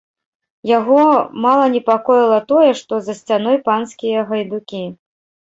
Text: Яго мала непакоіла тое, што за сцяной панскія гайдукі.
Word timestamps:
Яго 0.69 1.03
мала 1.43 1.65
непакоіла 1.73 2.39
тое, 2.53 2.71
што 2.81 2.93
за 3.09 3.13
сцяной 3.19 3.61
панскія 3.69 4.27
гайдукі. 4.33 4.83